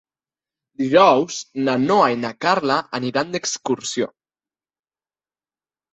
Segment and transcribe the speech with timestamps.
[0.81, 4.11] Dijous na Noa i na Carla aniran d'excursió.